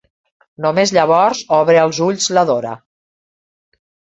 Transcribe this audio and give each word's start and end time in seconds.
Només 0.65 0.93
llavors 0.97 1.43
obre 1.59 1.77
els 1.83 2.01
ulls 2.09 2.31
la 2.39 2.45
Dora. 2.53 2.73